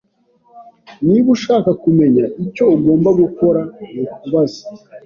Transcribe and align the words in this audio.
Niba 1.05 1.27
ushaka 1.35 1.69
kumenya, 1.83 2.23
icyo 2.43 2.63
ugomba 2.75 3.09
gukora 3.21 3.61
nukubaza. 3.91 4.61